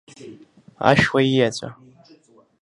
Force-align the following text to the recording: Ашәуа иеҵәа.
Ашәуа 0.89 1.21
иеҵәа. 1.23 1.69